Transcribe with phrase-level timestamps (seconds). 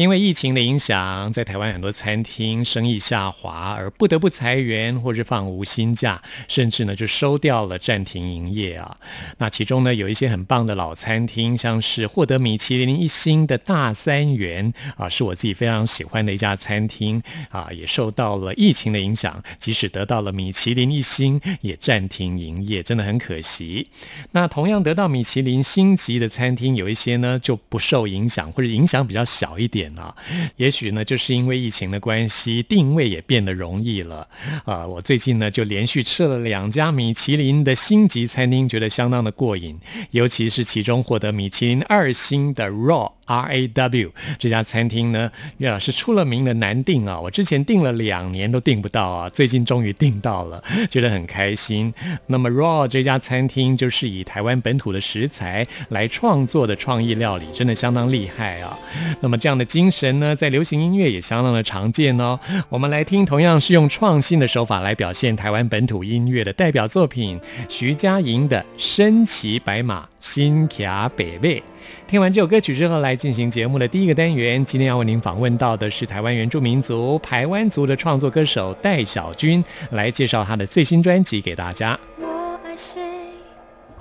[0.00, 8.96] 因为疫情的影响，在台湾很多餐厅生意下滑，而不得不裁员或是放无薪假，甚至呢就收掉了暂停营业啊。
[9.36, 23.86] 那其中呢有一些很棒的老餐厅，像是获得米其林一星的大三元啊，是我自己非常喜欢的一家餐厅啊，也受到了疫情的影响，即使得到了米其林一星，也暂停营业，真的很可惜。
[24.32, 29.89] 那同样得到米其林星级的餐厅，有一些呢就不受影响，或者影响比较小一点。
[29.98, 30.14] 啊，
[30.56, 34.28] 也许呢，就是因为疫情的关系，定位也变得容易了。
[34.64, 39.78] 啊，我最近呢就连续吃了两家米其林的星级餐厅，觉得相当的过瘾。
[40.10, 47.20] 尤其是其中获得米其林二星的 Raw R A W 这家餐厅呢，岳老师出了名的难订啊。
[47.20, 51.92] 我之前订了两年都订不到啊，最近终于订到了，觉得很开心。
[52.26, 58.76] 那么 Raw 这家餐厅就是以台湾本土的食材来创作的创意料理，真的相当厉害啊。
[59.20, 62.36] 那么这样的精神呢，在流行音乐也相当的常见哦。
[62.68, 67.40] 我们来听，同样是用创新的手法来表现台湾本土音乐的代表作品——
[67.70, 71.60] 徐佳莹的《身骑白马，心卡北北》。
[72.08, 74.64] 听完这首歌曲之后，来进行节目的第一个单元。
[74.64, 81.96] 今天要为您访问到的是台湾原住民族排湾族的创作歌手戴小军，来介绍他的最新专辑给大家。
[82.18, 83.00] 我爱谁，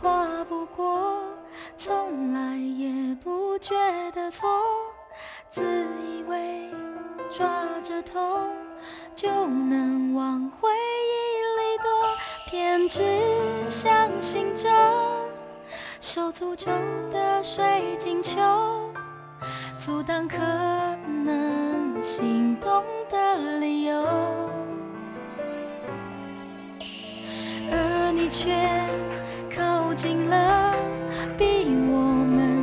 [0.02, 1.22] 跨不过，
[1.78, 3.76] 从来也不觉
[4.16, 4.48] 得错。
[5.60, 5.66] 自
[6.02, 6.70] 以为
[7.30, 7.46] 抓
[7.84, 8.56] 着痛
[9.14, 11.92] 就能往回忆里躲，
[12.50, 13.04] 偏执
[13.70, 14.70] 相信着
[16.00, 16.72] 受诅咒
[17.12, 18.40] 的水晶球，
[19.78, 20.38] 阻挡可
[21.26, 24.02] 能心动的理由，
[27.70, 28.56] 而你却
[29.54, 30.74] 靠近了，
[31.38, 32.49] 逼我们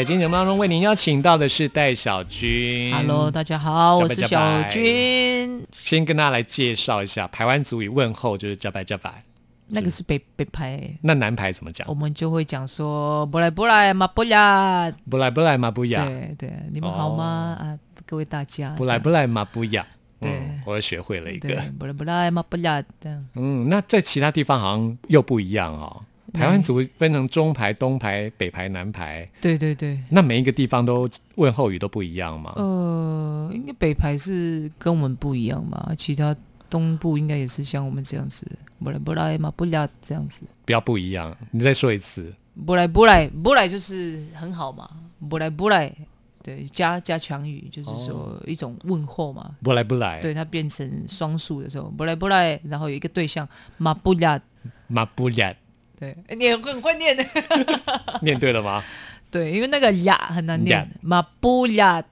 [0.00, 2.90] 在今天节目当中，为您邀请到的是戴小军。
[2.94, 5.62] Hello，大家好，我是小军。
[5.72, 9.22] 先跟大家来介绍一下台湾族语问候，就是加拜加拜。
[9.66, 11.92] 那个是北北派，那南派怎么讲我？
[11.92, 14.90] 们就会讲说不来不来嘛不来。
[15.10, 17.58] 不来不来嘛不呀，对对，你们好吗？
[17.60, 18.70] 啊，各位大家。
[18.76, 19.86] 不来不来嘛不呀。
[20.18, 22.82] 对嗯，我又学会了一对个。，不来不来嘛不来。
[23.34, 26.02] 嗯，那在其他地方好像又不一样哦。
[26.32, 32.52] 台湾族分成中排、东排、北排、南排，对对对，那每一个地方都问候语都不一样吗？
[32.56, 36.34] 呃，应该北排是跟我们不一样嘛，其他
[36.68, 38.46] 东部应该也是像我们这样子，
[38.78, 40.42] 不来不来嘛不来这样子。
[40.64, 41.36] 比较不一样。
[41.50, 42.32] 你再说一次。
[42.66, 44.90] 不来不来不来就是很好嘛，
[45.30, 45.90] 不来不来，
[46.42, 53.48] 对，加加强语就是说一种问候嘛，不来不来，对，它变成双数的时候，不来不来，然后有一个对象
[53.78, 54.38] 马布亚，
[54.88, 55.54] 嘛不呀，
[56.00, 57.24] 对，你很会念的，
[58.22, 58.82] 念对了吗？
[59.30, 62.02] 对，因为那个雅很难念，马布亚，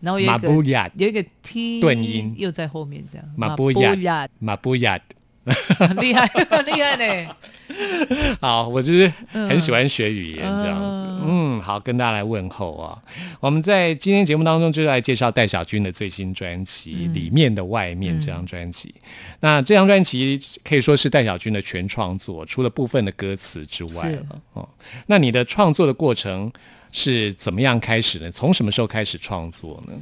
[0.00, 0.48] 然后有一个
[0.94, 2.32] 有一个 t 顿音。
[2.38, 4.98] 又在后面这样，马布亚亚，嘛不呀。
[5.76, 7.36] 很厉害，很厉害呢，
[8.40, 11.00] 好，我就是很喜欢学语言这样子。
[11.02, 12.96] 嗯嗯，好，跟大家来问候啊。
[13.40, 18.94] 我们在今天节目当中就来介绍戴小军的最新专辑《里面的外面》这张专辑。
[19.40, 24.68] 那这张专辑可以说是戴小军的全创作，除了部分的歌词之外是了哦。
[25.06, 26.52] 那你的创作的过程
[26.92, 28.30] 是怎么样开始呢？
[28.30, 29.94] 从什么时候开始创作呢？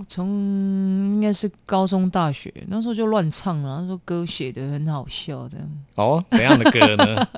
[0.00, 5.58] 我从应该是高中、大学那时候就乱唱了，那时候歌写的很好笑的，
[5.96, 7.28] 哦，怎样的歌呢？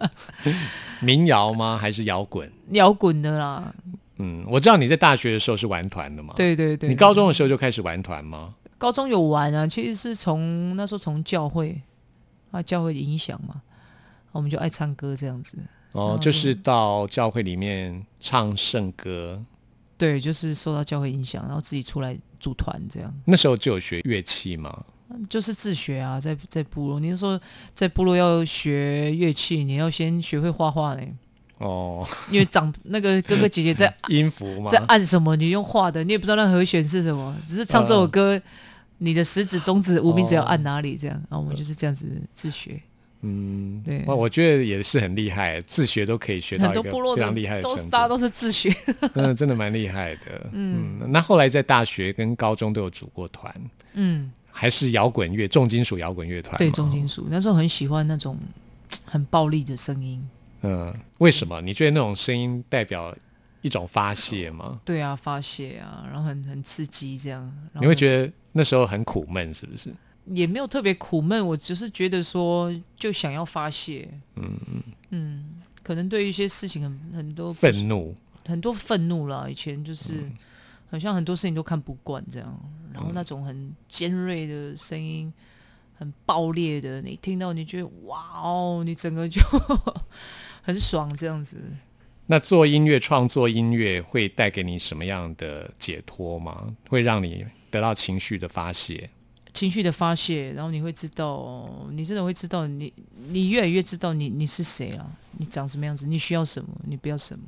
[1.02, 1.76] 民谣吗？
[1.76, 2.48] 还是摇滚？
[2.70, 3.75] 摇滚的啦，
[4.18, 6.34] 嗯，我知道你在大学的时候是玩团的嘛。
[6.37, 6.88] 对对对。
[6.88, 8.54] 你高中的时候就开始玩团吗？
[8.78, 11.82] 高中有玩啊，其实是从那时候从教会
[12.52, 13.60] 啊教会的影响嘛，
[14.30, 15.58] 我们就爱唱歌这样子。
[15.90, 19.44] 哦，就是到教会里面唱圣歌，
[19.98, 24.84] 对，就是受到教会影响，然后自己出来组团这样，那时候就有学乐器吗。
[25.28, 26.99] 就是自学啊，在在部落。
[26.99, 27.40] 你是说
[27.75, 31.02] 在部落要学乐器，你要先学会画画呢？
[31.58, 38.40] 哦，因为长那个哥哥姐姐在 音符嘛在，按什么，你用画的，你也不知道那和弦是什么，只是唱这首歌，
[38.99, 41.16] 你的食指、中指、无名指要按哪里这样。
[41.28, 42.80] 然后我们就是这样子自学。
[43.22, 48.74] 嗯，对我，我觉得也是很厉害，自学都可以学到很一个非常厉害的程度，都大家都是自学。
[49.14, 50.50] 嗯，真的蛮厉害的。
[50.52, 53.54] 嗯，那后来在大学跟高中都有组过团，
[53.94, 56.58] 嗯，还是摇滚乐、重金属摇滚乐团吗。
[56.58, 58.36] 对，重金属那时候很喜欢那种
[59.04, 60.20] 很暴力的声音。
[60.62, 61.60] 嗯，为什么？
[61.60, 63.16] 你觉得那种声音代表
[63.60, 64.80] 一种发泄吗？
[64.84, 67.52] 对啊，发泄啊，然后很很刺激这样。
[67.80, 69.94] 你会觉得得那时候很苦闷，是不是？
[70.26, 74.08] 也没有特别苦闷，我只是觉得说就想要发泄。
[74.36, 74.58] 嗯
[75.10, 78.14] 嗯，可能对一些事情很很多愤怒，
[78.46, 80.32] 很多愤怒了，以前就是、嗯
[80.92, 82.60] 好像很多事情都看不惯这样，
[82.92, 85.32] 然后那种很尖锐的声音，
[85.94, 89.40] 很爆裂的，你听到你觉得哇哦，你整个就
[90.60, 91.56] 很爽这样子。
[92.26, 96.76] 那做音乐、创作音乐会带给你什么样的解脱吗？
[96.90, 99.08] 会让你得到情绪的发泄？
[99.54, 102.92] 情绪的发泄，然后你会知道，你真的会知道你，
[103.28, 107.44] 你越来越知道你你是谁了，你长什么样子，你需要什么，你不要什么。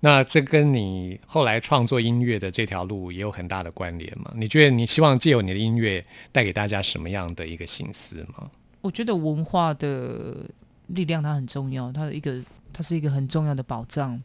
[0.00, 4.30] 那这跟你后来创作音乐的这条路也有很大的关联吗？
[4.36, 8.50] 你觉得你希望借由你的音乐带给大家什么样的一个心思吗？
[8.82, 10.46] 我觉得文化的
[10.88, 12.40] 力量它很重要，它的一个
[12.72, 14.22] 它是一个很重要的保障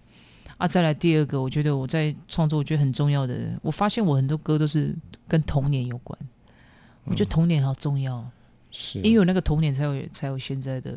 [0.58, 0.68] 啊。
[0.68, 4.94] 再来第二个，我觉得我在创作，我觉得很重要的，我发现我很多歌都是
[5.28, 6.20] 跟童年有关。
[7.06, 8.24] 我觉得童年好重要，
[8.70, 10.92] 是，因为有那个童年才有才有现在的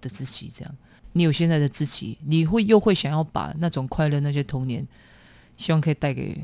[0.00, 0.50] 的自己。
[0.54, 0.74] 这样，
[1.12, 4.86] 你有现在的自己，你会又会想要把那种快乐、那些童年，
[5.56, 6.36] 希望可以带给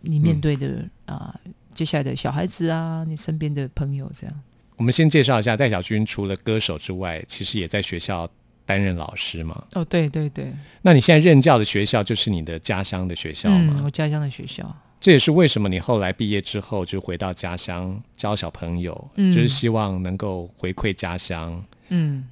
[0.00, 1.38] 你面对的啊、
[1.74, 4.40] 接下来的小孩子啊，你身边的朋友这样。
[4.76, 8.30] 我们先介绍一下戴小军，除了歌手之外，其实也在学校
[8.64, 9.66] 担任老师嘛。
[9.72, 13.76] 哦，对对对，那你现在任教的学校就是你的家乡的学校吗？
[13.78, 14.64] 嗯，我家乡的学校。
[15.06, 21.64] 这也是为什么你后来毕业之后就回到家乡教小朋友，嗯就是希望能够回馈家乡。
[21.90, 22.26] 嗯，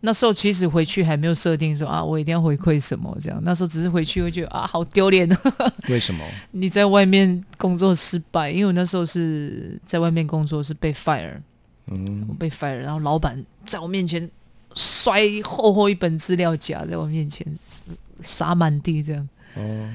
[0.00, 3.40] 那时候其实回去还没有设定说啊，我一定要回馈什么这样。
[3.42, 5.40] 那时候只是回去会觉得啊，好丢脸啊！
[5.88, 6.22] 为什么？
[6.50, 11.40] 你在外面工作失败，因为我那时候是在外面工作是被 fire，
[11.86, 14.30] 嗯我被 fire，然后老板在我面前
[14.74, 17.46] 摔厚厚一本资料夹在我面前
[18.20, 19.26] 撒满地这样。
[19.54, 19.88] 哦，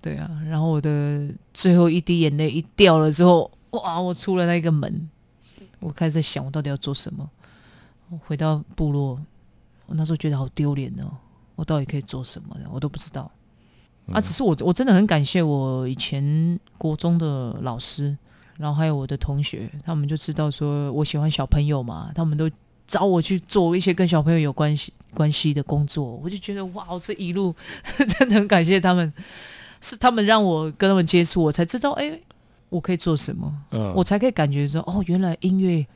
[0.00, 4.00] 对啊，然后我的最后一滴眼泪一掉了之后，哇！
[4.00, 5.08] 我出了那个门，
[5.80, 7.28] 我开始在想，我到底要做什么？
[8.10, 9.20] 我回到部落，
[9.86, 11.10] 我那时候觉得好丢脸哦，
[11.56, 12.56] 我到底可以做什么？
[12.72, 13.30] 我都不知道。
[14.12, 18.16] 啊，只是我我真的很感谢我以前国中的老师，
[18.56, 22.50] 然后还有我的同学，他们就知道说我喜欢小朋友嘛，他们都
[22.86, 27.54] 找我去做一些跟小朋友有关系关系的工作，我就觉得哇，这一路
[28.18, 29.12] 真的很感谢他们，
[29.80, 32.18] 是他们让我跟他们接触，我才知道哎，
[32.68, 35.86] 我可以做什么，嗯，我才可以感觉说哦，原来音乐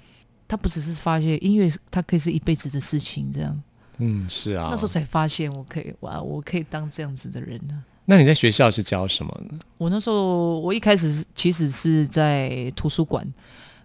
[0.47, 3.63] 它不只是发泄，音乐它可以是一辈子的事情，这样。
[3.99, 7.85] 嗯是啊，那时候才发现我可以哇，我可以当这样子的人呢。
[8.05, 9.59] 那你在学校是教什么呢？
[9.79, 13.25] 我那时候我一开始是其实是在图书馆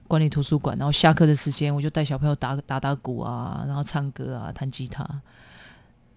[0.07, 5.07] 管理图书馆，然后下课的时间我就带小朋友打打打鼓啊，然后唱歌啊，弹吉他。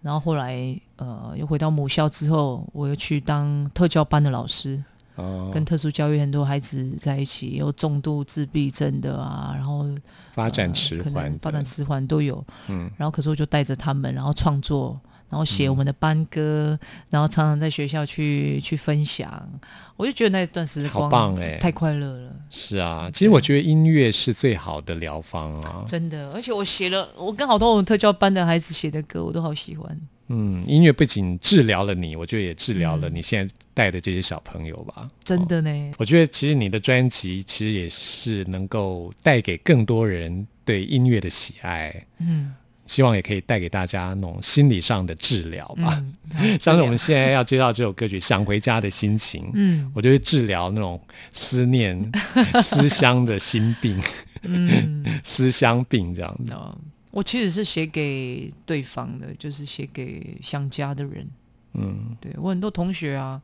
[0.03, 4.83] 然后后来呃又回到母校之后，我又去当特教班的老师，
[5.17, 9.85] 哦，跟特殊教育很多孩子在一起，有重度自闭症的啊，然后
[10.33, 12.43] 发展迟缓可，能发展迟缓都有。
[12.69, 14.99] 嗯然后可是我就带着他们，然后创作，
[15.31, 19.49] 然后写我们的班歌，然后常常在学校去去分享，
[19.97, 25.85] 我就觉得那段时好光棒哎太快乐了，是啊，其实我觉得音乐是最好的疗方啊。
[25.87, 26.31] 真的。
[26.33, 29.97] 而且我写了，我跟好多我们特教班的孩子写的歌，我都好喜欢。
[30.33, 35.09] 嗯，音乐不仅治疗了你，我觉得也治疗了嗯你现在带的这些小朋友吧。
[35.25, 42.55] 真的呢，我觉得其实你的专辑其实也是能够带给更多人对音乐的喜爱，嗯
[42.91, 46.03] 希望也可以带给大家那种心理上的治疗吧。
[46.41, 52.11] 嗯，像是我们现在要接到这首歌曲《想回家的心情》，嗯我就会治疗那种思念、
[52.61, 53.97] 思乡的心病、
[54.43, 56.57] 嗯，思乡病这样的。
[56.57, 56.77] 哦
[57.13, 61.29] 我其实是写给对方的，就是写给想家的人。
[61.75, 63.41] 嗯，对我很多同学啊，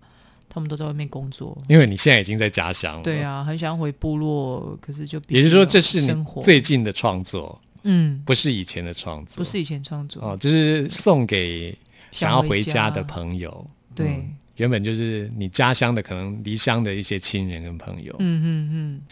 [0.48, 1.56] 他们都在外面工作。
[1.68, 3.02] 因为你现在已经在家乡了。
[3.02, 3.20] 对。
[3.22, 9.36] 啊，很想回部落，可是就必也就是说，这是你最近的创作，嗯，不是以前的创作。
[9.36, 11.76] 不是以前创作哦，就是送给
[12.10, 13.02] 想要回家的。
[13.04, 13.66] 朋友。
[13.94, 18.16] 对嗯原本就是你家乡的，可能离乡的一些亲人跟朋友。
[18.20, 19.02] 嗯嗯嗯，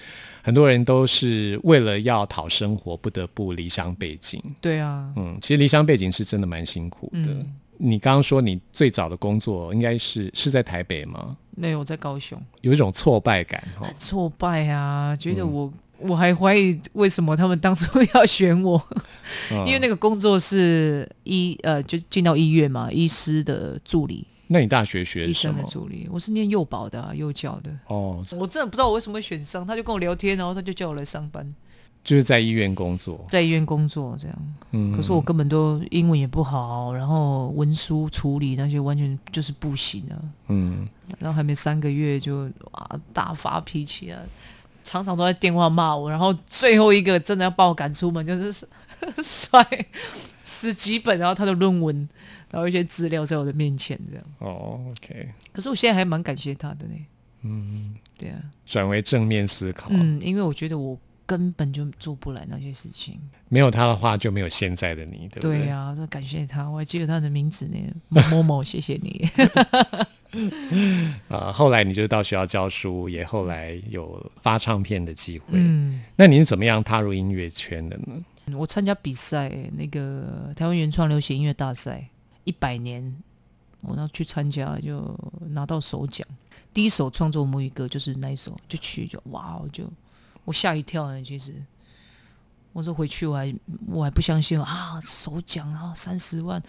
[0.43, 4.41] 很多人都是为了要讨生活，不得不离乡背井。
[4.59, 7.29] 对啊，嗯，其实离乡背井是真的蛮辛苦的。
[7.31, 11.37] 嗯，你刚刚说你最早的工作应该是是在台北吗？
[11.51, 15.73] 没有我在高雄，有一种挫败感哈、很挫败啊，觉得嗯我。
[15.99, 18.81] 我还怀疑为什么他们当初要选我，
[19.51, 26.07] 嗯 因为那个工作是医呃，就进到医院嘛，医师的助理，那你大学学医生的助理。
[26.11, 27.71] 我是念幼保的、啊，幼教的。
[27.87, 31.55] 哦，我真的不知道我为什么会选上，他就跟我聊天，然后他就叫我来上班，
[32.03, 33.25] 就是在医院工作。
[33.31, 34.55] 在医院工作这样。
[34.73, 40.19] 嗯，可是我根本都英文也不好，然后文书处理那些完全就是不行啊。
[40.49, 40.87] 嗯，
[41.19, 44.21] 然后还没三个月就啊大发脾气啊，
[44.85, 48.67] 常常都在电话骂我，然后最后一个真的要把我赶出门，就是
[49.23, 49.67] 摔
[50.45, 52.09] 十 几本，然后他的论文，
[52.51, 54.25] 然后一些资料在我的面前这样。
[54.39, 56.95] 哦，OK，可是我现在还蛮感谢他的呢。
[57.43, 59.89] 嗯，对啊，转为正面思考。
[59.91, 63.21] 嗯，因为我觉得我根本就做不来那些事情。
[63.49, 65.59] 没有他的话，就没有现在的你，对不对？
[65.59, 69.29] 对啊，说感谢他，我还记得他的名字呢，某某某，谢谢你。
[71.29, 75.47] 啊、后来你就到学校教书，也后来有发唱片的机会。
[75.53, 76.03] 嗯。
[76.17, 78.25] 那你是怎么样踏入音乐圈的呢？
[78.53, 82.07] 我参加比赛，那个台湾原创流行音乐大赛
[82.45, 83.17] 一百年，
[83.81, 86.27] 我那去参加就拿到首奖。
[86.73, 89.85] 第一首创作母语歌就是那一首，就去就哇，我就
[90.45, 91.23] 我吓一跳呢。
[91.23, 91.55] 其实
[92.73, 93.55] 我说回去我还
[93.87, 96.63] 我还不相信啊，首奖啊三十万，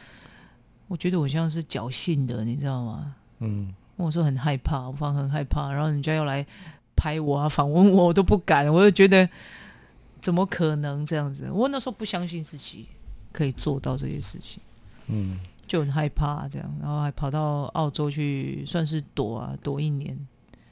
[0.87, 3.15] 我觉得我像是侥幸的，你知道吗？
[3.39, 6.45] 嗯，我说很害怕，我反正很害怕，然后人家要来
[6.95, 9.27] 拍我啊，访问我，我都不敢，我就觉得
[10.21, 11.51] 怎么可能这样子？
[11.51, 12.87] 我那时候不相信自己
[13.31, 14.61] 可以做到这些事情，
[15.07, 20.17] 嗯，就很害怕这样，然后还跑到澳洲去，算是躲啊躲一年，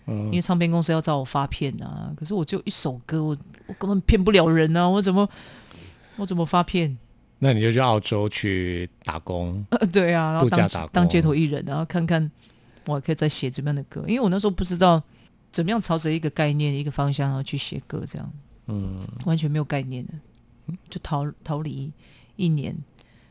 [0.05, 5.29] 嗯因为唱片公司要找我发片啊，可是我就一首歌，我我根本骗不了人啊，我怎么
[6.15, 6.97] 我怎么发片？
[7.43, 9.63] 那你就去澳洲去打工。
[9.71, 12.31] 呃，对啊，然后当度假打工当街头艺人，然后看看
[12.85, 15.01] 我还可以再写怎么样的歌，因为我那时候不知道
[15.51, 18.31] 怎么样朝着一个概念、一个方向然后去写歌，这样
[18.67, 20.13] 嗯，完全没有概念的，
[20.89, 21.91] 就逃逃离
[22.37, 22.73] 一年。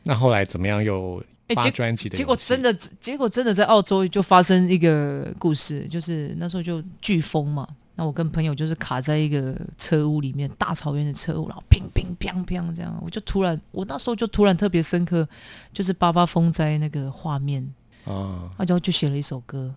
[0.03, 1.23] 那后来怎么样又
[1.55, 2.17] 发专辑的勇气？
[2.17, 15.27] 结果真的，结果真的在澳洲就发生一个故事，就是那时候就飓风嘛，那我跟朋友就是卡在一个车屋里面，大草原的车屋，然后乒乒乓乓这样，我就突然，我那时候就突然特别深刻，
[15.71, 17.63] 就是八八风灾那个画面，
[18.05, 19.73] 啊，然后就写了一首歌，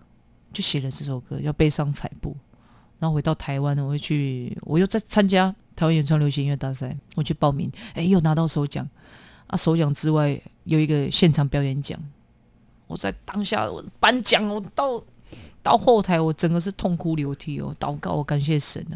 [0.51, 2.31] 就写了这首歌叫《悲伤彩布》。
[2.99, 8.89] 然后回到台湾呢，我会去，我又在参加台湾原创流行音乐大赛，我去报名，哎，又拿到首奖。
[9.45, 11.97] 啊，首奖之外有一个现场表演奖，
[12.87, 15.01] 我在当下我颁奖，我到
[15.67, 18.95] 到后台我整个是痛哭流涕哦，祷告我感谢神啊，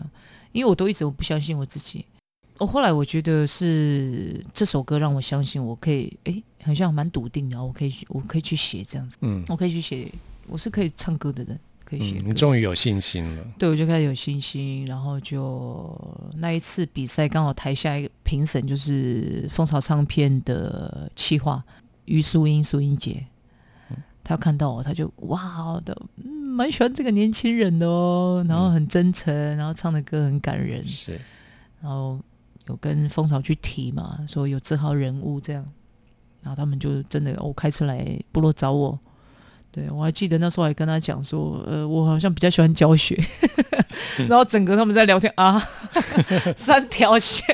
[0.53, 2.05] 因为我都一直我不相信我自己。
[2.59, 9.43] 我后来我觉得是这首歌让我相信我可以，哎，好像蛮笃定的，我可以我可以去写这样子，嗯。
[9.49, 10.09] 我可以去写，
[10.47, 13.45] 我是可以唱歌的人，可以写嗯，你终于有信心了。
[13.59, 15.93] 对，我就开始有信心，然后就
[16.37, 21.61] 那一次比赛刚好台下一个评审就是蜂巢唱片的企划
[22.05, 23.25] 于淑英苏英姐，
[24.23, 31.19] 她看到我，他就哇的，嗯蛮喜欢这个年轻人的哦，然后很真诚，然后唱的歌很感人，是，
[31.81, 32.19] 然后
[32.67, 35.65] 有跟蜂巢去提嘛，说有这号人物这样，
[36.41, 38.97] 然后他们就真的我、开车来部落找我。
[39.73, 43.17] 对，我还记得那时候还跟他讲说，呃，我好像比较喜欢教学，
[44.27, 45.65] 然后整个他们在聊天啊，
[46.57, 47.45] 三条线，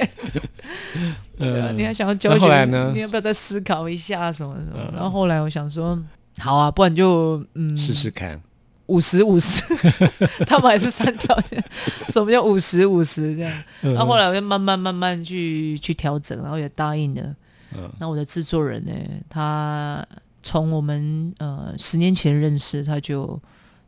[1.38, 2.42] 对啊，嗯你还想要教那学？
[2.42, 4.80] 后来呢你要不要再思考一下什么什么？
[4.90, 5.96] 嗯然后后来我想说，
[6.40, 8.42] 好啊，不然就嗯，试试看。
[8.88, 9.62] 五十五十，
[10.48, 11.62] 他们还是三条线，
[12.08, 13.64] 什么叫五十五十这样？
[13.82, 17.36] 嗯然后后来我就慢慢慢慢去去调整，然后也答应了。
[17.76, 18.94] 嗯那我的制作人呢，
[19.30, 20.06] 他
[20.42, 23.38] 从我们呃十年前认识，他就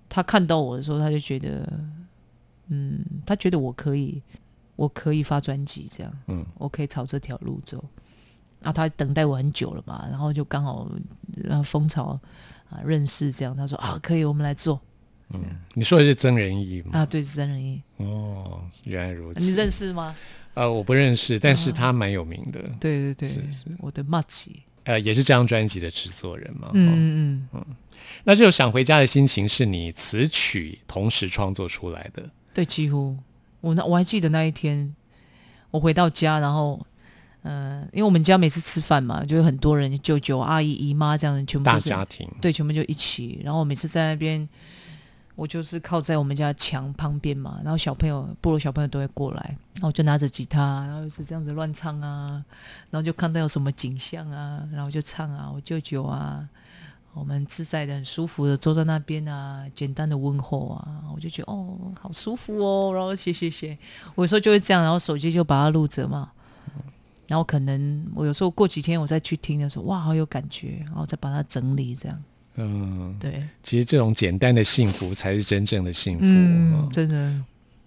[0.09, 1.65] 他看到我的时候，他就觉得，
[2.67, 4.21] 嗯，他觉得我可以，
[4.75, 7.81] 我可以发专辑这样，嗯我可以朝这条路走。
[8.63, 10.89] 啊，他等待我很久了嘛，然后就刚好
[11.45, 12.19] 呃蜂巢
[12.69, 14.79] 啊认识这样，他说啊可以，我们来做
[15.31, 15.41] 嗯，
[15.73, 16.99] 你说的是曾仁义吗？
[16.99, 19.39] 啊，对，是真人义，哦，原来如此。
[19.39, 20.15] 你认识吗？
[20.55, 22.59] 呃，我不认识，但是他蛮有名的。
[22.79, 24.47] 对对对，是是我的 Much，
[24.85, 26.67] 呃，也是这张专辑的制作人嘛。
[26.69, 27.65] 哦嗯嗯嗯，
[28.23, 32.27] 那这首《想回家的心情》是你词曲同时创作出来的。
[32.51, 33.15] 对，几乎
[33.61, 34.93] 我那我还记得那一天，
[35.69, 36.83] 我回到家，然后，
[37.41, 43.41] 呃，因为我们家每次吃饭嘛，就有很多人，舅舅、阿姨、姨妈这样，全部大都是家庭，对，全部就一起。
[43.43, 44.47] 然后我每次在那边，
[45.35, 52.43] 我就是靠在我们家墙旁边嘛，然后小朋友、部落小朋友都会过来，然后我就拿着吉他，然后就是这样子乱唱啊，
[52.89, 56.47] 然后就看到有什么景象啊，然后就唱啊，我舅舅啊。
[57.11, 62.93] 我们自在的、很舒服的坐在那边啊，简单的问候啊，我就觉得哦，好舒服哦。
[62.93, 63.75] 然后谢谢谢，
[64.13, 66.31] 我有时候就会这样，然后手机就把它录着嘛。
[67.29, 72.23] 然后可能我有时候过几天我再去听的时候，哇，好有感觉，然后再把它整理这样。
[72.55, 76.25] 嗯，对，其实这种简单的幸福才是真正的幸福。
[76.25, 77.35] 嗯，嗯真的，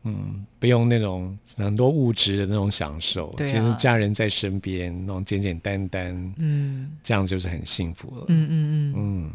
[0.05, 8.25] 嗯，不用那种很多物质的那种享受，啊其实家人在身边，那种简简单单，嗯这样就是很幸福了。
[8.29, 8.95] 嗯嗯嗯。
[8.97, 9.31] 嗯，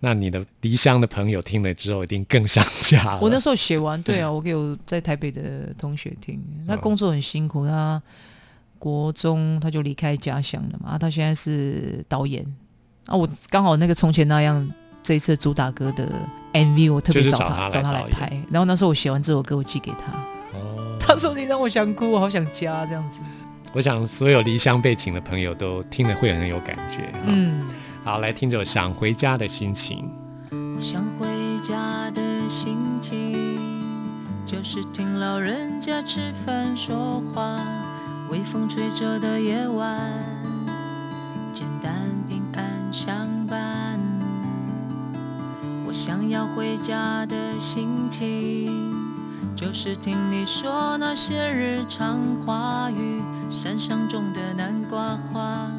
[0.00, 3.18] 那你的离乡的朋友听了之后，一定更想家。
[3.20, 8.00] 我那时候写完，对啊，我给我在台北的同学听，他工作很辛苦，他
[8.78, 12.44] 国中他就离开家乡了嘛，啊，他现在是导演。
[13.06, 14.68] 啊，我刚好那个从前那样
[15.02, 16.08] 这一次主打歌的
[16.52, 20.12] MV，我特别找就是找他来找他来拍，然后那时候我写完这首歌，我寄给他，
[20.58, 22.84] 哦，他说你让我想哭，我好想家。
[22.84, 23.22] 这样子，
[23.72, 27.10] 我想所有离乡背景的朋友都听了会很有感觉。
[27.24, 27.68] 嗯，嗯，
[28.04, 30.10] 好，来听这首《想回家的心情》。
[30.76, 31.26] 我想回
[31.62, 33.58] 家的心情，
[34.46, 37.58] 就是听老人家吃饭说话，
[38.30, 40.12] 微风吹着的夜晚，
[41.54, 41.94] 简单
[42.28, 43.98] 平安相伴。
[45.86, 48.94] 我想要回家的心情，
[49.56, 55.70] 就是听你说那些日常话语，山上种的南瓜花，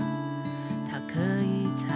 [0.90, 1.88] 它可以采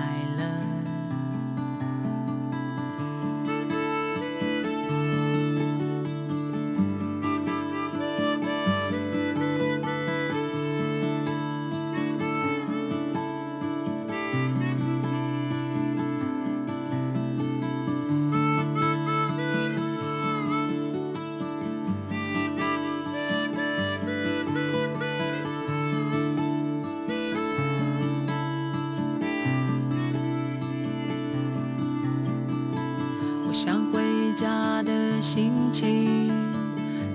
[33.53, 34.01] 想回
[34.35, 36.31] 家的心情，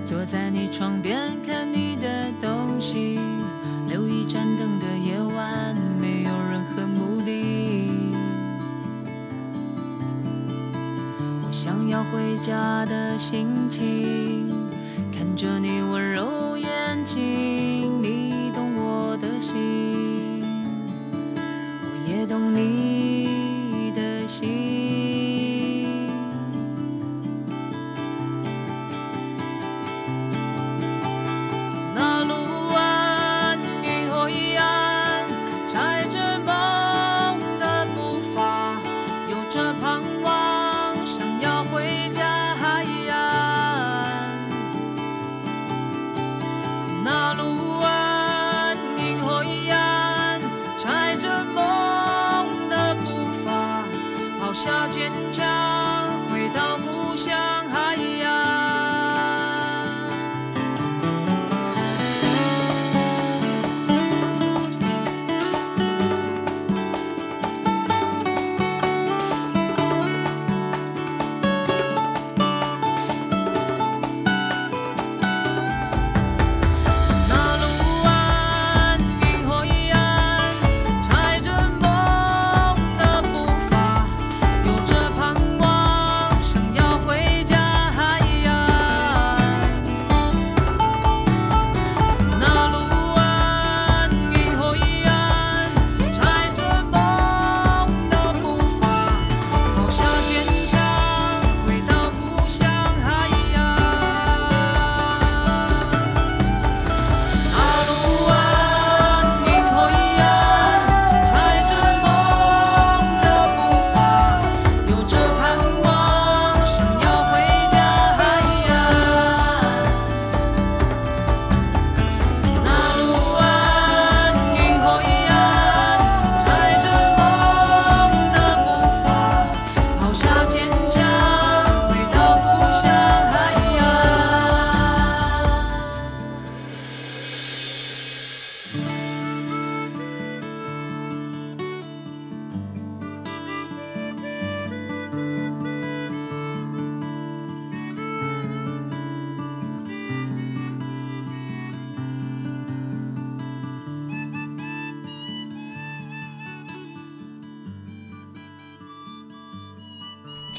[0.05, 2.07] 坐在你床边看你的
[2.39, 3.19] 东西，
[3.89, 7.91] 留一盏灯的夜晚，没有任何目的。
[11.45, 14.49] 我想要回家的心情，
[15.11, 16.08] 看着你温柔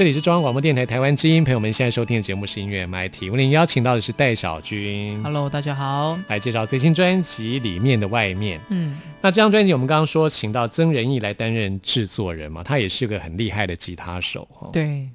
[0.01, 6.19] 这里是中央广播电台台湾之音，朋友们现在收听的节目是音乐 MIT，为您邀请到的是戴小军 Hello，大家好。
[6.27, 8.59] 来介绍最新专辑里面的外面。
[8.71, 14.71] 嗯，那这张专辑我们刚刚说请到曾仁义来担任制作人嘛，他也是个很厉害的吉他手哈。
[14.73, 15.07] 对，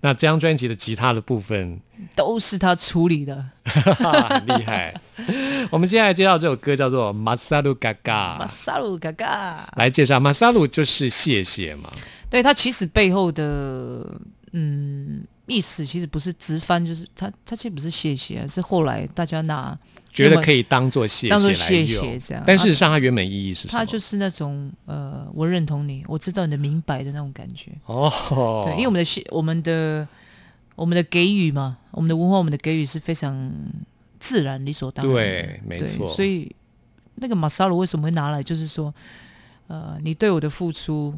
[0.00, 1.80] 那这张专辑的吉他的部分
[2.14, 3.44] 都是他处理的。
[3.64, 4.94] 很 厉害。
[5.70, 9.68] 我们接下来介绍这首歌叫做《Masaru Gaga 马》，萨鲁嘎嘎。
[9.76, 11.90] 来介绍 Masaru 就是谢谢嘛。
[12.30, 14.04] 对他其实背后的
[14.52, 19.76] 嗯意思，其实不是直翻，就是他他其实不是谢谢啊，是后来大家拿
[20.08, 23.72] 觉得可以当做谢当作来谢用谢这样但事实上它原本意义是什么？
[23.72, 27.72] 他就是那种呃，我认同你，我知道你的明白的那种感觉。
[27.86, 30.06] 哦，对，因为我们的谢我们的
[30.76, 33.52] 我们的给予嘛，我们的文化，我们的给予是非常
[34.18, 35.20] 自然理所当然的。
[35.22, 36.54] 对，没错，所以
[37.14, 38.92] 那个马萨鲁为什么会拿来，就是说，
[39.66, 41.14] 呃，你对我的付出，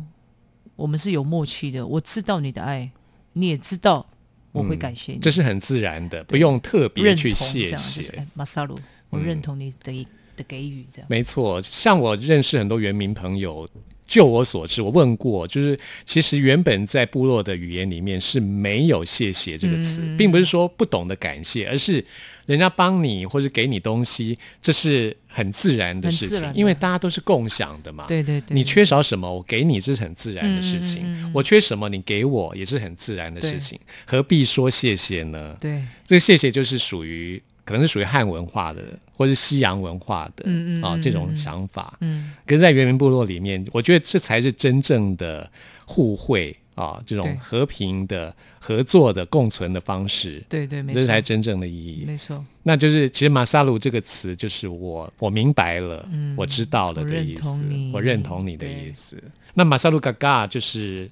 [0.76, 1.86] 我们是有默契的。
[1.86, 2.90] 我知道你的爱，
[3.32, 4.06] 你也知道
[4.52, 8.10] 我会感谢你，嗯这是很自然的，不用特别去谢谢。
[8.16, 11.06] 哎马萨鲁，我嗯认同你的、的给予，这样。
[11.08, 13.68] 没错，像我认识很多原民朋友，
[14.10, 22.04] 就我所知，我问过，就是其实原本在部落的语言里面是没有“谢谢”这个词，嗯并不是说不懂得感谢，而是
[22.44, 28.06] 人家帮你或者给你东西，这是很自然的事情，因为大家都是共享的嘛。
[28.08, 31.30] 对对对，你缺少什么，我给你，这是很自然的事情。
[31.32, 33.78] 我缺什么，你给我，也是很自然的事情。
[34.04, 35.56] 何必说谢谢呢？
[35.60, 37.40] 对这个谢谢就是属于
[37.70, 38.82] 可能是属于汉文化的，
[39.16, 41.96] 或是西洋文化的，啊嗯嗯嗯这种嗯想法。
[42.00, 45.48] 嗯可是，在原民部落里面，我觉得这才是真正的
[45.84, 50.42] 互惠啊，这种和平的合作的共存的方式。
[50.48, 52.04] 对对，没错这才错，真正的意义。
[52.04, 57.48] 没错，那就是其实马萨鲁这个词，就是我我明白了，嗯我知道了的意思
[57.92, 59.16] 我认同你的意思。
[59.54, 61.08] 那马萨鲁嘎嘎就是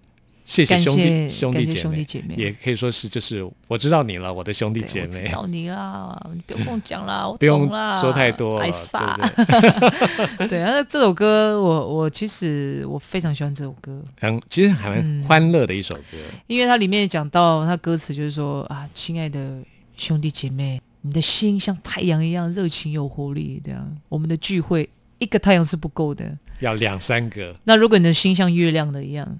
[0.48, 5.24] 谢谢兄弟兄弟姐妹，也可以说是就是我知道你了，我的兄弟姐妹。
[5.24, 9.14] 我知道你啦，你不用跟我讲啦，我不用啦说太多了，爱撒。
[9.36, 10.60] 对不 对？
[10.60, 16.16] 那这首歌我我其实我非常喜欢这首歌，很其实还蛮嗯欢乐的一首歌。
[16.46, 19.62] 因为它里面讲到它歌词就是说啊，亲爱的
[19.98, 29.38] 兄弟姐妹，你的心像太阳一样热情有活力，这样我们的聚会一个太阳是不够的，要两三个，那如果你的心像月亮的一样，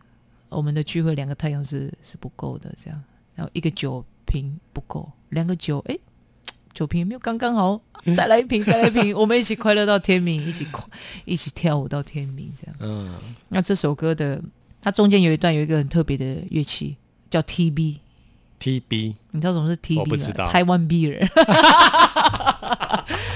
[0.48, 3.02] 我们的聚会两个太阳是是不够的，这样，
[3.34, 5.98] 然后一个酒瓶不够，两个酒，哎，
[6.72, 7.80] 酒瓶有没有刚刚好？
[8.16, 10.84] 再来一瓶， 再来一瓶，我们一起快乐到天明，一起快
[11.24, 12.76] 一起跳舞到天明，这样。
[12.80, 13.14] 嗯，
[13.48, 14.40] 那这首歌的
[14.80, 16.96] 它中间有一段有一个很特别的乐器
[17.30, 20.02] 叫 TB，TB 你知道什么是 TB 吗？
[20.02, 21.28] 我不知道台湾 beer。
[21.30, 23.04] 我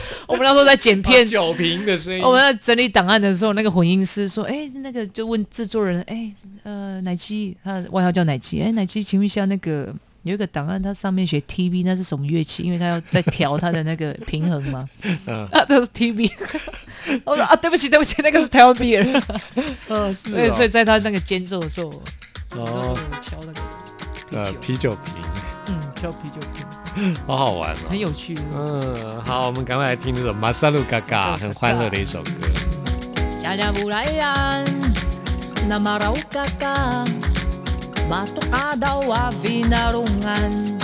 [0.42, 6.30] 们那时候在剪片，酒瓶的声音，我们在整理档案的时候，那个混音师说：“哎、那个就问制作人，哎、
[6.64, 12.62] 呃，奶鸡，他的外号叫奶鸡，哎、奶鸡，请问一下，那个有一个档案，它上面写 TB，那是什么乐器？
[12.62, 14.88] 因为他要在调他的那个平衡嘛。
[15.26, 16.30] 嗯 啊，这是 TB。
[17.24, 19.04] 我说啊，对不起，对不起，那个是台湾 beer。
[19.88, 20.54] 嗯，是对，哦。
[20.54, 21.88] 所以在他那个间奏的时候，
[22.54, 25.14] 我哦我敲那个呃啤酒，啤酒瓶，
[25.66, 26.61] 嗯，敲啤酒瓶，
[27.26, 28.38] 好好玩哦，很有趣。
[28.54, 32.30] 嗯，好，我们赶快来听这首《马萨鲁嘎嘎》，很欢乐的一首歌。
[33.42, 34.64] 加拉布莱安，
[35.68, 37.04] 那马拉乌嘎嘎，
[38.08, 40.78] 巴托阿达瓦维纳隆安，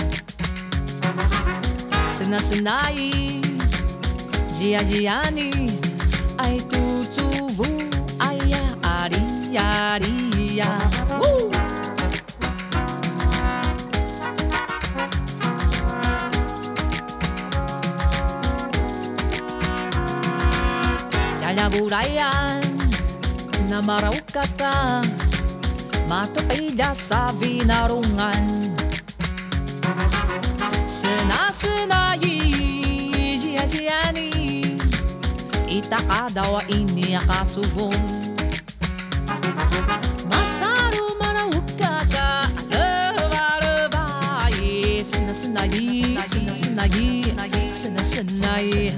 [2.09, 3.41] 斯纳斯纳伊，
[4.57, 5.79] 吉亚吉亚尼，
[6.37, 7.65] 爱杜祖乌，
[8.17, 9.15] 哎呀，阿里
[9.53, 10.67] 呀，里呀，
[11.21, 11.49] 呜。
[21.59, 22.63] Pinabulayan
[23.67, 25.03] na maraukata
[26.07, 28.71] Matupida sa vinarungan
[30.87, 32.39] Sinasinayi
[33.43, 34.31] Jiyajiani
[35.67, 38.07] Itaka daw ini akatsubong
[40.31, 44.63] Masaru maraukata Alubarubai
[45.03, 47.35] Sinasinayi Sinasinayi
[47.75, 48.95] Sinasinayi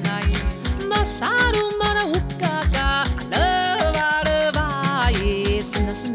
[0.86, 1.81] Masaru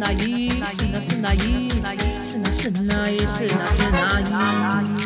[0.07, 1.69] 나이 스나 스나이.
[2.23, 5.06] 스나 스나이 스나 스나이.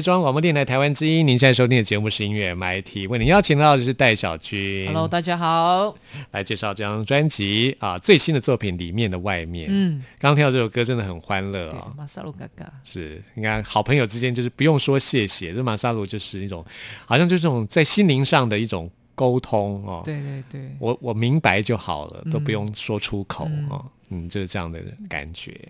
[0.00, 5.94] 是中央广播电台台湾之音，您现在收听的节目是音乐 MIT，为您邀请到的是戴小军 Hello，大家好。
[6.30, 9.68] 来介绍这张专辑啊最新的作品里面的外面。
[9.70, 16.64] 嗯，刚刚听到这首歌真的很欢乐对啊、，马萨鲁嘎嘎，是，你看好朋友之间就是不用说谢谢，这马萨鲁就是一种
[17.04, 20.00] 好像就是这种在心灵上的一种沟通哦。
[20.02, 23.84] 对对对，我我明白就好了，都不嗯用说出口嗯哦。
[24.08, 25.60] 嗯，就是这样的感觉。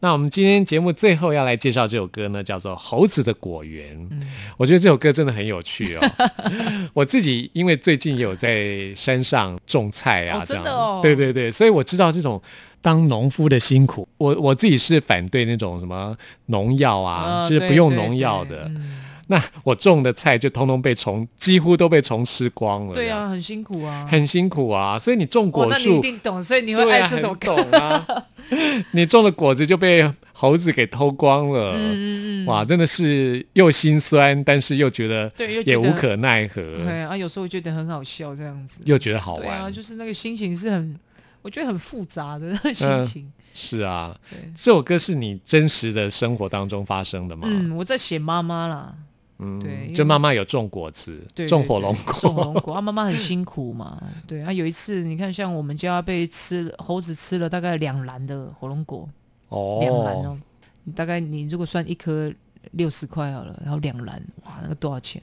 [0.00, 3.96] 那我们今天节目最后要来介绍这首歌呢，叫做《猴子的果园》。
[4.10, 4.22] 嗯
[4.56, 6.10] 我觉得这首歌真的很有趣哦。
[6.94, 12.40] 我自己因为最近有在山上种菜啊，哦这样，对对对，所以我知道这种
[12.80, 14.08] 当农夫的辛苦。
[14.16, 18.64] 我我自己是反对那种什么农药啊，啊就是不用农药对的。
[18.68, 18.95] 嗯
[19.28, 22.94] 那我种的菜就通通被虫，几乎都被虫吃光了。
[22.94, 24.06] 对啊，很辛苦啊。
[24.10, 27.56] 很辛苦啊，所以你种果树一定懂，所以你会爱这首歌。
[27.56, 28.06] 很懂啊。
[28.92, 38.80] 你种的果子就被猴子给偷光了，嗯嗯嗯，哇，真的是又心酸，但是又觉得对，又也无可奈何，对啊，有时候觉得很好笑这样子。
[38.84, 39.72] 又觉得好对啊，玩。
[39.72, 40.96] 就是那个心情是很，
[41.42, 43.32] 我觉得很复杂的那个 心嗯情。
[43.52, 44.14] 是啊，
[44.54, 47.48] 这首歌是你真实的生活当中发生的吗？
[47.50, 48.94] 嗯，我在写妈妈啦，
[49.38, 54.02] 嗯对就妈妈有种果子，对，对种火龙果种火，龙果，啊，妈妈很辛苦嘛。
[54.26, 59.08] 对啊，有一次你看，像我们家被吃了猴子吃了大概两篮的火龙果，
[59.48, 60.38] 哦两篮哦，哦。
[60.84, 62.32] 你大概你如果算一颗
[62.72, 65.22] 六十块好了，然后两篮，哇，那个多少钱？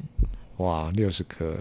[0.58, 1.58] 哇，六十颗，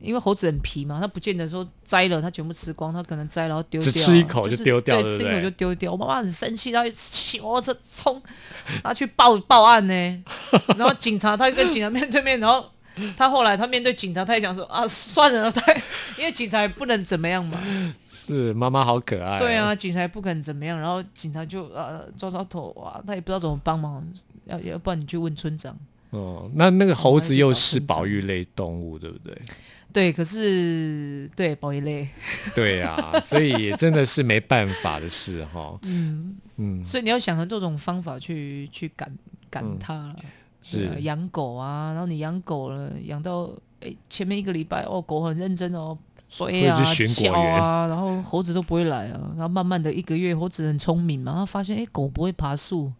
[0.00, 5.92] 因为猴子很皮嘛，它不见得说摘了它全部吃光，它可能摘然后丢掉，只吃一口就就是丢掉对，吃一口就丢掉。
[5.92, 8.22] 我妈妈很生气，然后骑摩托车冲，
[8.66, 10.24] 然后去报报案呢。
[10.78, 12.64] 然后警察他跟警察面对面，然后
[13.16, 15.72] 他后来他面对警察，他也讲说啊，算了，他
[16.18, 17.60] 因为警察也不能怎么样嘛，
[18.08, 24.06] 是妈妈好可爱、对，啊，警察也不肯怎么样，然后警察就呃抓抓头啊，他也不知道怎么帮忙，
[24.44, 25.76] 要要不然你去问村长。
[26.10, 29.36] 哦，那那个猴子又是保育类动物，对不对？
[29.92, 32.08] 对，可是对保育类，
[32.54, 35.76] 对呀、 所以也真的是没办法的事哈。
[35.82, 39.12] 嗯，嗯，所以你要想很多种方法去去赶
[39.50, 40.16] 赶嗯它了。
[40.62, 45.96] 是啊养狗啊，然后你养狗了，养到哎前面一个礼拜哦，狗很认真哦，
[46.28, 46.78] 追啊
[47.16, 52.92] 叫啊， 然后猴子都不会来啊，然后慢慢的一个月，猴子很聪明嘛，他发现哎狗不会爬树，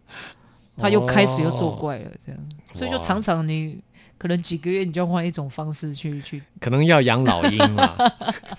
[0.81, 2.41] 他又开始又作怪了，这样，
[2.71, 3.79] 所以就常常你
[4.17, 8.13] 可能几个月你就要换一种方式去 去，可能要养老鹰了，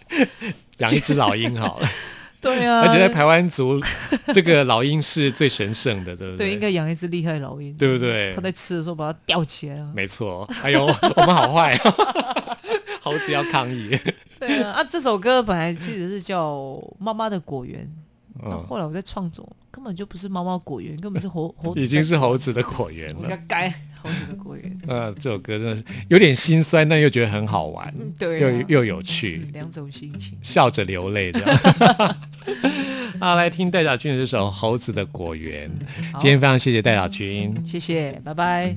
[0.78, 1.88] 养一只老鹰好了。
[2.42, 3.80] 对啊，而且在台湾族，
[4.34, 6.48] 这个老鹰是最神圣的，对不对？
[6.48, 8.40] 对应该养一只厉害的老鹰，对不对他？
[8.40, 10.44] 在吃的时候把它吊起来啊，没错。
[10.60, 11.78] 哎呦，我们好坏，
[13.00, 13.96] 猴子要抗议。
[14.40, 16.52] 对啊，啊这首歌本来其实是叫
[16.98, 17.80] 《妈妈的果园》。
[18.66, 23.38] 后来我在创作，根本就不是猫猫果园，根本是猴 猴子，已经是猴子的果园了。
[23.46, 23.68] 该
[24.00, 24.78] 猴子的果园。
[24.88, 30.36] 呃，这首歌真的是有点心酸，但又觉得很好玩，嗯，对、又啊，又有趣嗯，两种心情。
[30.42, 31.56] 笑着流泪这样。
[33.20, 35.68] 好，来听戴小军的这首《猴子的果园》。
[36.12, 37.54] 好今天非常谢谢戴小军。
[37.64, 38.76] 谢谢，拜拜。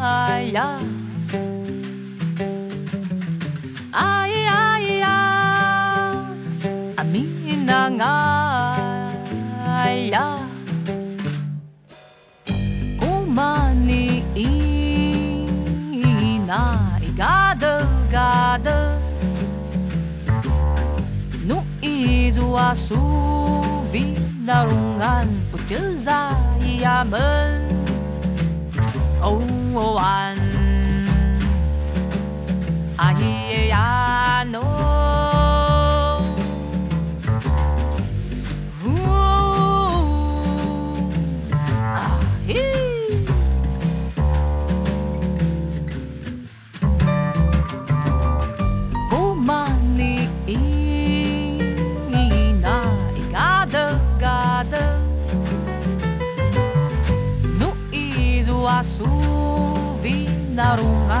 [0.00, 0.78] 哎呀。
[3.92, 5.08] 哎呀咿呀
[6.96, 7.26] 阿弥
[7.66, 9.12] 呀啊
[9.84, 10.38] 咿呀
[12.98, 14.46] 姑妈你咿
[15.92, 18.98] 咿哪里嘎的嘎的
[21.80, 24.14] 一组阿苏菲
[24.46, 27.69] 那种安不就在咿呀门
[29.22, 29.44] Oh,
[29.74, 30.49] oh, I
[60.60, 61.20] na runga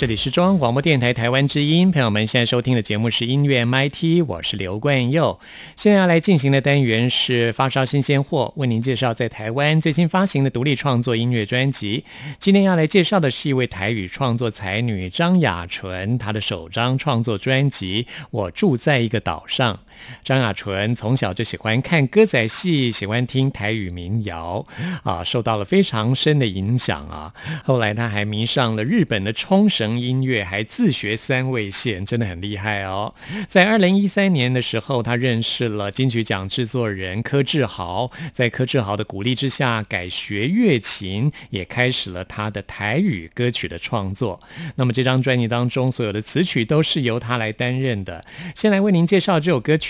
[0.00, 5.38] 这里是中央广播电台台湾之音，朋友们现在收听的节目是音乐 MIT，我是刘冠佑。
[5.76, 12.04] 现在要来进行的单元是发烧新鲜货，为您介绍在台湾最新发行的独立创作音乐专辑。
[12.38, 19.74] 今天要来介绍的是一位台语创作才女张雅纯，她的首张创作专辑《我住在一个岛上》。
[20.24, 24.66] 张雅纯从小就喜欢看歌仔戏，喜欢听台语民谣，
[25.02, 27.32] 啊，受到了非常深的影响啊。
[27.64, 33.14] 后来她还迷上了日本的冲绳音乐，还自学三味线，真的很厉害哦。
[33.48, 44.40] 在二零一三年的时候，她认识了金曲奖制作人柯志豪，在柯志豪的鼓励之下，改学乐琴，也开始了他的台语歌曲的创作。
[44.76, 48.24] 那么这张专辑当中，所有的词曲都是由他来担任的。
[48.54, 49.89] 先来为您介绍这首歌曲，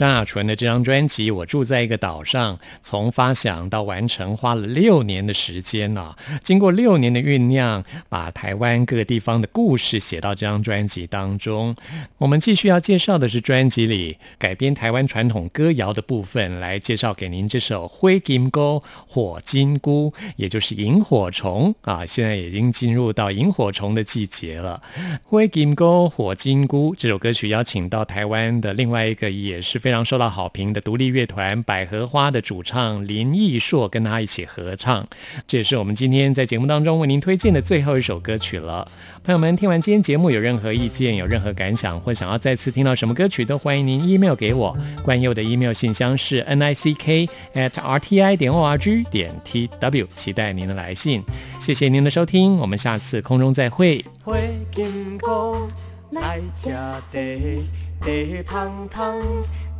[0.00, 11.76] 张雅纯的这张专辑《我住在一个岛上》，从发想到完成花了六年的时间呢、经过六年的酝酿，把台湾各个地方的故事写到这张专辑当中。
[12.16, 22.06] 我们继续要介绍的是专辑里改编台湾传统歌谣的部分，来介绍给您这首《灰金钩火金菇》，也就是萤火虫啊。
[22.06, 24.80] 现在已经进入到萤火虫的季节了。
[25.24, 35.04] 《灰金钩火金菇》这首歌曲邀请到台湾的另外一个也是非非常受到好评的独立乐团百合花的主唱林奕硕跟他一起合唱，
[35.48, 38.86] 这也是我们今天在节目当中为您推荐的最后一首歌曲了。
[39.24, 44.76] 朋友们，听完今天节目有任何意见、有任何感想，或想要再次听到什么歌曲，都欢迎您 email 给我。
[45.02, 49.34] 关佑的 email 信箱是 n i c k at r t i 点 o r g 点
[49.42, 51.20] t w，期待您的来信。
[51.58, 54.04] 谢谢您的收听，我们下次空中再会。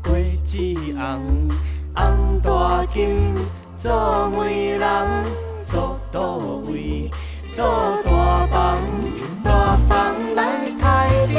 [0.02, 0.58] 果子
[0.96, 1.48] 红，
[1.94, 3.34] 红大金
[3.76, 5.24] 做媒人，
[5.64, 6.36] 做到
[6.68, 7.10] 位，
[7.54, 7.64] 做
[8.04, 8.78] 大房，
[9.42, 11.34] 大房来抬你，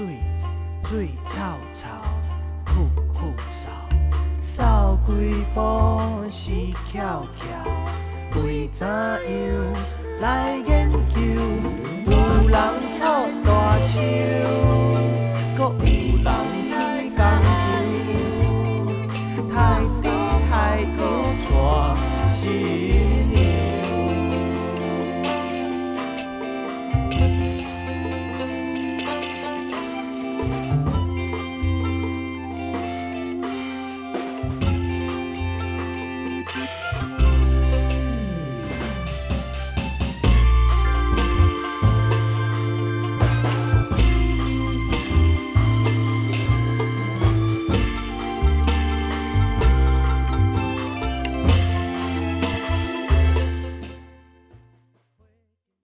[0.00, 0.06] 水，
[0.88, 1.34] 水臭
[1.74, 1.86] 臭，
[2.64, 3.68] 酷酷扫，
[4.40, 5.60] 扫几步
[6.30, 6.50] 是
[6.90, 9.20] 翘翘，为怎样
[10.20, 10.79] 来个